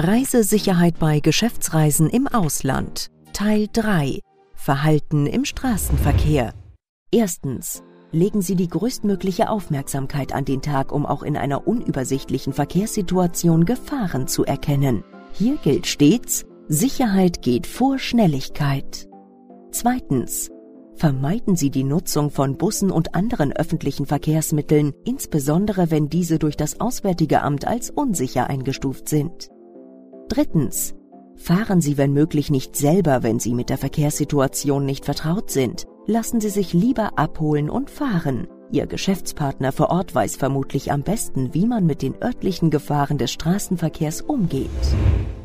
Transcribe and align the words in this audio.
Reisesicherheit 0.00 1.00
bei 1.00 1.18
Geschäftsreisen 1.18 2.08
im 2.08 2.28
Ausland. 2.28 3.10
Teil 3.32 3.66
3. 3.72 4.20
Verhalten 4.54 5.26
im 5.26 5.44
Straßenverkehr. 5.44 6.54
Erstens. 7.10 7.82
Legen 8.12 8.40
Sie 8.40 8.54
die 8.54 8.68
größtmögliche 8.68 9.50
Aufmerksamkeit 9.50 10.32
an 10.32 10.44
den 10.44 10.62
Tag, 10.62 10.92
um 10.92 11.04
auch 11.04 11.24
in 11.24 11.36
einer 11.36 11.66
unübersichtlichen 11.66 12.52
Verkehrssituation 12.52 13.64
Gefahren 13.64 14.28
zu 14.28 14.44
erkennen. 14.44 15.02
Hier 15.32 15.56
gilt 15.56 15.88
stets, 15.88 16.46
Sicherheit 16.68 17.42
geht 17.42 17.66
vor 17.66 17.98
Schnelligkeit. 17.98 19.08
Zweitens. 19.72 20.48
Vermeiden 20.94 21.56
Sie 21.56 21.70
die 21.70 21.84
Nutzung 21.84 22.30
von 22.30 22.56
Bussen 22.56 22.92
und 22.92 23.16
anderen 23.16 23.52
öffentlichen 23.52 24.06
Verkehrsmitteln, 24.06 24.92
insbesondere 25.04 25.90
wenn 25.90 26.08
diese 26.08 26.38
durch 26.38 26.56
das 26.56 26.80
Auswärtige 26.80 27.42
Amt 27.42 27.66
als 27.66 27.90
unsicher 27.90 28.48
eingestuft 28.48 29.08
sind. 29.08 29.50
Drittens. 30.28 30.94
Fahren 31.36 31.80
Sie 31.80 31.96
wenn 31.96 32.12
möglich 32.12 32.50
nicht 32.50 32.76
selber, 32.76 33.22
wenn 33.22 33.38
Sie 33.38 33.54
mit 33.54 33.70
der 33.70 33.78
Verkehrssituation 33.78 34.84
nicht 34.84 35.04
vertraut 35.04 35.50
sind. 35.50 35.86
Lassen 36.06 36.40
Sie 36.40 36.50
sich 36.50 36.72
lieber 36.72 37.18
abholen 37.18 37.70
und 37.70 37.90
fahren. 37.90 38.48
Ihr 38.70 38.86
Geschäftspartner 38.86 39.72
vor 39.72 39.90
Ort 39.90 40.14
weiß 40.14 40.36
vermutlich 40.36 40.92
am 40.92 41.02
besten, 41.02 41.54
wie 41.54 41.66
man 41.66 41.86
mit 41.86 42.02
den 42.02 42.20
örtlichen 42.22 42.70
Gefahren 42.70 43.16
des 43.16 43.32
Straßenverkehrs 43.32 44.20
umgeht. 44.20 44.68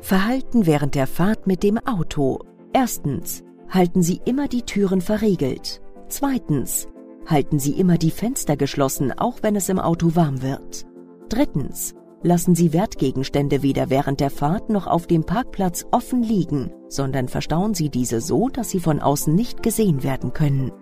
Verhalten 0.00 0.66
während 0.66 0.94
der 0.94 1.06
Fahrt 1.06 1.46
mit 1.46 1.62
dem 1.62 1.78
Auto. 1.78 2.40
Erstens. 2.72 3.44
Halten 3.68 4.02
Sie 4.02 4.20
immer 4.24 4.48
die 4.48 4.62
Türen 4.62 5.00
verriegelt. 5.00 5.80
Zweitens. 6.08 6.86
Halten 7.26 7.58
Sie 7.58 7.72
immer 7.72 7.98
die 7.98 8.10
Fenster 8.10 8.56
geschlossen, 8.56 9.12
auch 9.12 9.38
wenn 9.42 9.56
es 9.56 9.68
im 9.68 9.78
Auto 9.78 10.14
warm 10.14 10.42
wird. 10.42 10.86
Drittens. 11.28 11.94
Lassen 12.26 12.54
Sie 12.54 12.72
Wertgegenstände 12.72 13.62
weder 13.62 13.90
während 13.90 14.18
der 14.18 14.30
Fahrt 14.30 14.70
noch 14.70 14.86
auf 14.86 15.06
dem 15.06 15.24
Parkplatz 15.24 15.84
offen 15.90 16.22
liegen, 16.22 16.72
sondern 16.88 17.28
verstauen 17.28 17.74
Sie 17.74 17.90
diese 17.90 18.22
so, 18.22 18.48
dass 18.48 18.70
sie 18.70 18.80
von 18.80 18.98
außen 18.98 19.34
nicht 19.34 19.62
gesehen 19.62 20.02
werden 20.02 20.32
können. 20.32 20.72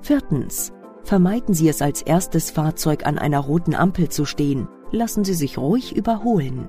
Viertens. 0.00 0.72
Vermeiden 1.02 1.54
Sie 1.54 1.68
es 1.68 1.82
als 1.82 2.02
erstes 2.02 2.52
Fahrzeug 2.52 3.04
an 3.04 3.18
einer 3.18 3.40
roten 3.40 3.74
Ampel 3.74 4.10
zu 4.10 4.24
stehen. 4.24 4.68
Lassen 4.92 5.24
Sie 5.24 5.34
sich 5.34 5.58
ruhig 5.58 5.96
überholen. 5.96 6.68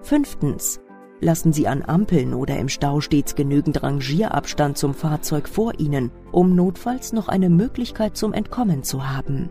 Fünftens. 0.00 0.80
Lassen 1.20 1.52
Sie 1.52 1.68
an 1.68 1.82
Ampeln 1.82 2.34
oder 2.34 2.58
im 2.58 2.68
Stau 2.68 3.00
stets 3.00 3.36
genügend 3.36 3.84
Rangierabstand 3.84 4.76
zum 4.76 4.94
Fahrzeug 4.94 5.48
vor 5.48 5.78
Ihnen, 5.78 6.10
um 6.32 6.56
notfalls 6.56 7.12
noch 7.12 7.28
eine 7.28 7.50
Möglichkeit 7.50 8.16
zum 8.16 8.32
Entkommen 8.32 8.82
zu 8.82 9.08
haben. 9.08 9.48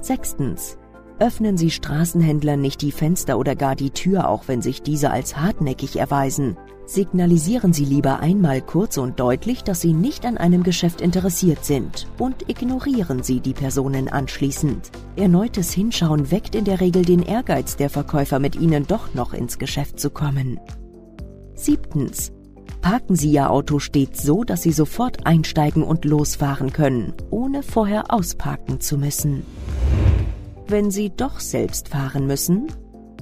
Sechstens. 0.00 0.76
Öffnen 1.18 1.56
Sie 1.56 1.70
Straßenhändlern 1.70 2.60
nicht 2.60 2.82
die 2.82 2.92
Fenster 2.92 3.38
oder 3.38 3.54
gar 3.54 3.76
die 3.76 3.90
Tür, 3.90 4.28
auch 4.28 4.48
wenn 4.48 4.62
sich 4.62 4.82
diese 4.82 5.10
als 5.10 5.36
hartnäckig 5.36 5.96
erweisen. 5.96 6.56
Signalisieren 6.84 7.72
Sie 7.72 7.84
lieber 7.84 8.20
einmal 8.20 8.60
kurz 8.60 8.98
und 8.98 9.20
deutlich, 9.20 9.62
dass 9.62 9.80
Sie 9.80 9.92
nicht 9.92 10.26
an 10.26 10.36
einem 10.36 10.62
Geschäft 10.62 11.00
interessiert 11.00 11.64
sind 11.64 12.08
und 12.18 12.48
ignorieren 12.48 13.22
Sie 13.22 13.40
die 13.40 13.54
Personen 13.54 14.08
anschließend. 14.08 14.90
Erneutes 15.16 15.72
Hinschauen 15.72 16.30
weckt 16.30 16.54
in 16.54 16.64
der 16.64 16.80
Regel 16.80 17.04
den 17.04 17.22
Ehrgeiz 17.22 17.76
der 17.76 17.88
Verkäufer, 17.88 18.40
mit 18.40 18.56
Ihnen 18.56 18.86
doch 18.86 19.14
noch 19.14 19.32
ins 19.32 19.58
Geschäft 19.58 20.00
zu 20.00 20.10
kommen. 20.10 20.58
Siebtens. 21.54 22.32
Parken 22.80 23.14
Sie 23.14 23.30
Ihr 23.30 23.50
Auto 23.50 23.78
stets 23.78 24.24
so, 24.24 24.42
dass 24.42 24.62
Sie 24.62 24.72
sofort 24.72 25.24
einsteigen 25.24 25.84
und 25.84 26.04
losfahren 26.04 26.72
können, 26.72 27.14
ohne 27.30 27.62
vorher 27.62 28.12
ausparken 28.12 28.80
zu 28.80 28.98
müssen. 28.98 29.44
Wenn 30.72 30.90
Sie 30.90 31.10
doch 31.14 31.38
selbst 31.38 31.90
fahren 31.90 32.26
müssen, 32.26 32.68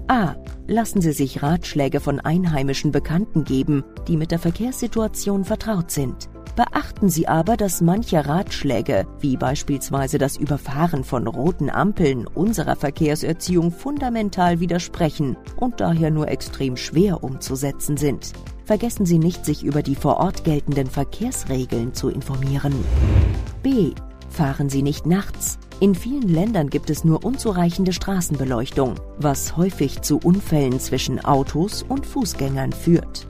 A. 0.06 0.36
Lassen 0.68 1.00
Sie 1.00 1.10
sich 1.10 1.42
Ratschläge 1.42 1.98
von 1.98 2.20
einheimischen 2.20 2.92
Bekannten 2.92 3.42
geben, 3.42 3.82
die 4.06 4.16
mit 4.16 4.30
der 4.30 4.38
Verkehrssituation 4.38 5.44
vertraut 5.44 5.90
sind. 5.90 6.30
Beachten 6.54 7.08
Sie 7.08 7.26
aber, 7.26 7.56
dass 7.56 7.80
manche 7.80 8.24
Ratschläge, 8.24 9.04
wie 9.18 9.36
beispielsweise 9.36 10.18
das 10.18 10.36
Überfahren 10.36 11.02
von 11.02 11.26
roten 11.26 11.70
Ampeln, 11.70 12.28
unserer 12.28 12.76
Verkehrserziehung 12.76 13.72
fundamental 13.72 14.60
widersprechen 14.60 15.36
und 15.56 15.80
daher 15.80 16.12
nur 16.12 16.28
extrem 16.28 16.76
schwer 16.76 17.24
umzusetzen 17.24 17.96
sind. 17.96 18.32
Vergessen 18.64 19.06
Sie 19.06 19.18
nicht, 19.18 19.44
sich 19.44 19.64
über 19.64 19.82
die 19.82 19.96
vor 19.96 20.18
Ort 20.18 20.44
geltenden 20.44 20.86
Verkehrsregeln 20.86 21.94
zu 21.94 22.10
informieren. 22.10 22.74
B. 23.64 23.90
Fahren 24.28 24.68
Sie 24.68 24.82
nicht 24.82 25.04
nachts. 25.04 25.58
In 25.80 25.94
vielen 25.94 26.28
Ländern 26.28 26.68
gibt 26.68 26.90
es 26.90 27.04
nur 27.04 27.24
unzureichende 27.24 27.94
Straßenbeleuchtung, 27.94 28.96
was 29.16 29.56
häufig 29.56 30.02
zu 30.02 30.18
Unfällen 30.18 30.78
zwischen 30.78 31.24
Autos 31.24 31.82
und 31.88 32.04
Fußgängern 32.04 32.72
führt. 32.72 33.26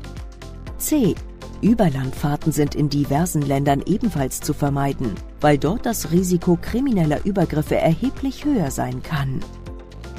C. 0.77 1.15
Überlandfahrten 1.61 2.51
sind 2.51 2.75
in 2.75 2.89
diversen 2.89 3.43
Ländern 3.43 3.85
ebenfalls 3.87 4.41
zu 4.41 4.53
vermeiden, 4.53 5.15
weil 5.41 5.59
dort 5.59 5.87
das 5.87 6.11
Risiko 6.11 6.59
krimineller 6.61 7.25
Übergriffe 7.25 7.77
erheblich 7.77 8.45
höher 8.45 8.73
sein 8.73 9.01
kann. 9.01 9.39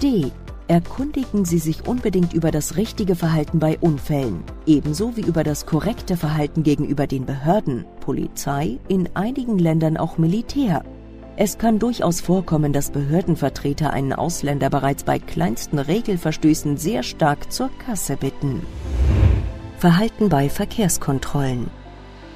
D. 0.02 0.31
Erkundigen 0.69 1.44
Sie 1.44 1.59
sich 1.59 1.86
unbedingt 1.86 2.31
über 2.31 2.52
das 2.52 2.78
richtige 2.78 3.18
Verhalten 3.18 3.59
bei 3.59 3.78
Unfällen, 3.81 4.42
ebenso 4.66 5.18
wie 5.18 5.22
über 5.22 5.44
das 5.44 5.66
korrekte 5.66 6.16
Verhalten 6.16 6.63
gegenüber 6.63 7.08
den 7.08 7.25
Behörden, 7.25 7.84
Polizei, 8.00 8.80
in 8.88 9.09
einigen 9.16 9.59
Ländern 9.59 9.98
auch 9.98 10.18
Militär. 10.18 10.86
Es 11.44 11.57
kann 11.57 11.79
durchaus 11.79 12.22
vorkommen, 12.22 12.72
dass 12.72 12.91
Behördenvertreter 12.91 13.91
einen 13.91 14.13
Ausländer 14.13 14.69
bereits 14.69 15.03
bei 15.03 15.18
kleinsten 15.18 15.79
Regelverstößen 15.79 16.78
sehr 16.78 17.02
stark 17.02 17.52
zur 17.52 17.72
Kasse 17.84 18.16
bitten. 18.16 18.62
Verhalten 19.80 20.30
bei 20.30 20.50
Verkehrskontrollen. 20.50 21.72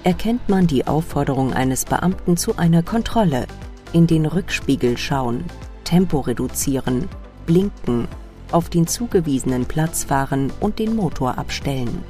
Erkennt 0.03 0.49
man 0.49 0.65
die 0.65 0.87
Aufforderung 0.87 1.53
eines 1.53 1.85
Beamten 1.85 2.35
zu 2.35 2.57
einer 2.57 2.81
Kontrolle, 2.81 3.45
in 3.93 4.07
den 4.07 4.25
Rückspiegel 4.25 4.97
schauen, 4.97 5.43
Tempo 5.83 6.21
reduzieren, 6.21 7.07
blinken, 7.45 8.07
auf 8.51 8.69
den 8.69 8.87
zugewiesenen 8.87 9.67
Platz 9.67 10.05
fahren 10.05 10.51
und 10.61 10.79
den 10.79 10.95
Motor 10.95 11.37
abstellen, 11.37 12.03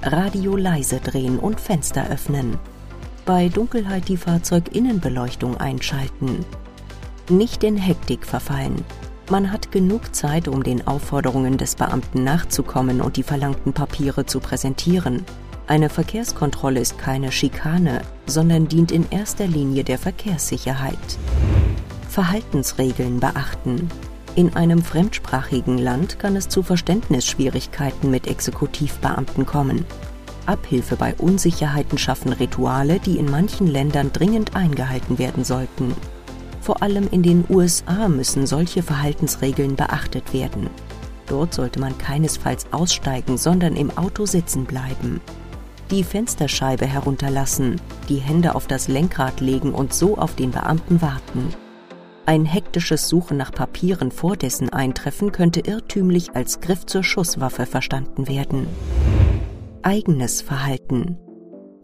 Radio 0.00 0.54
leise 0.54 1.00
drehen 1.00 1.40
und 1.40 1.60
Fenster 1.60 2.08
öffnen, 2.08 2.56
bei 3.26 3.50
Dunkelheit 3.50 4.08
die 4.08 4.16
Fahrzeuginnenbeleuchtung 4.16 5.58
einschalten, 5.58 6.46
nicht 7.28 7.62
in 7.64 7.76
Hektik 7.76 8.24
verfallen, 8.24 8.84
man 9.28 9.50
hat 9.50 9.72
genug 9.72 10.14
Zeit, 10.14 10.46
um 10.46 10.62
den 10.62 10.86
Aufforderungen 10.86 11.58
des 11.58 11.74
Beamten 11.74 12.22
nachzukommen 12.22 13.00
und 13.00 13.16
die 13.16 13.24
verlangten 13.24 13.72
Papiere 13.72 14.24
zu 14.24 14.38
präsentieren. 14.38 15.24
Eine 15.66 15.88
Verkehrskontrolle 15.88 16.78
ist 16.78 16.96
keine 16.96 17.32
Schikane, 17.32 18.02
sondern 18.26 18.68
dient 18.68 18.92
in 18.92 19.04
erster 19.10 19.48
Linie 19.48 19.82
der 19.82 19.98
Verkehrssicherheit. 19.98 20.96
Verhaltensregeln 22.08 23.18
beachten. 23.18 23.88
In 24.36 24.54
einem 24.54 24.80
fremdsprachigen 24.80 25.78
Land 25.78 26.20
kann 26.20 26.36
es 26.36 26.48
zu 26.48 26.62
Verständnisschwierigkeiten 26.62 28.12
mit 28.12 28.28
Exekutivbeamten 28.28 29.44
kommen. 29.44 29.84
Abhilfe 30.46 30.96
bei 30.96 31.14
Unsicherheiten 31.14 31.98
schaffen 31.98 32.32
Rituale, 32.32 33.00
die 33.00 33.18
in 33.18 33.30
manchen 33.30 33.66
Ländern 33.66 34.12
dringend 34.12 34.56
eingehalten 34.56 35.18
werden 35.18 35.44
sollten. 35.44 35.94
Vor 36.60 36.82
allem 36.82 37.08
in 37.10 37.22
den 37.22 37.44
USA 37.48 38.08
müssen 38.08 38.46
solche 38.46 38.82
Verhaltensregeln 38.82 39.76
beachtet 39.76 40.32
werden. 40.32 40.68
Dort 41.26 41.54
sollte 41.54 41.80
man 41.80 41.96
keinesfalls 41.98 42.66
aussteigen, 42.72 43.38
sondern 43.38 43.76
im 43.76 43.96
Auto 43.96 44.26
sitzen 44.26 44.64
bleiben. 44.64 45.20
Die 45.90 46.02
Fensterscheibe 46.02 46.86
herunterlassen, 46.86 47.80
die 48.08 48.16
Hände 48.16 48.54
auf 48.54 48.66
das 48.66 48.88
Lenkrad 48.88 49.40
legen 49.40 49.72
und 49.72 49.94
so 49.94 50.18
auf 50.18 50.34
den 50.34 50.50
Beamten 50.50 51.00
warten. 51.00 51.54
Ein 52.26 52.44
hektisches 52.44 53.08
Suchen 53.08 53.36
nach 53.36 53.52
Papieren 53.52 54.10
vor 54.10 54.36
dessen 54.36 54.68
Eintreffen 54.68 55.30
könnte 55.30 55.60
irrtümlich 55.60 56.34
als 56.34 56.60
Griff 56.60 56.84
zur 56.84 57.04
Schusswaffe 57.04 57.66
verstanden 57.66 58.26
werden. 58.26 58.66
Eigenes 59.86 60.42
Verhalten. 60.42 61.16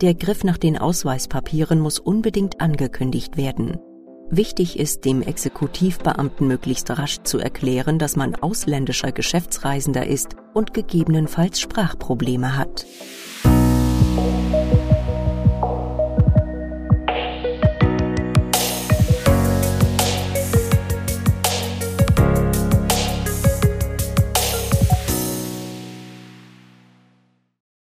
Der 0.00 0.14
Griff 0.14 0.42
nach 0.42 0.58
den 0.58 0.76
Ausweispapieren 0.76 1.78
muss 1.78 2.00
unbedingt 2.00 2.60
angekündigt 2.60 3.36
werden. 3.36 3.78
Wichtig 4.28 4.76
ist, 4.76 5.04
dem 5.04 5.22
Exekutivbeamten 5.22 6.48
möglichst 6.48 6.90
rasch 6.90 7.22
zu 7.22 7.38
erklären, 7.38 8.00
dass 8.00 8.16
man 8.16 8.34
ausländischer 8.34 9.12
Geschäftsreisender 9.12 10.04
ist 10.04 10.34
und 10.52 10.74
gegebenenfalls 10.74 11.60
Sprachprobleme 11.60 12.56
hat. 12.56 12.86